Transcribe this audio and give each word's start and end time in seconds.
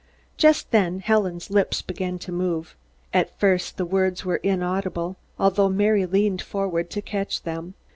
Just 0.35 0.71
then 0.71 0.99
Helen's 1.01 1.51
lips 1.51 1.83
began 1.83 2.17
to 2.17 2.31
move. 2.31 2.75
At 3.13 3.39
first 3.39 3.77
the 3.77 3.85
words 3.85 4.25
were 4.25 4.37
inaudible, 4.37 5.15
although 5.37 5.69
Mary 5.69 6.07
leaned 6.07 6.41
forward 6.41 6.89
to 6.89 7.03
catch 7.03 7.43
them. 7.43 7.75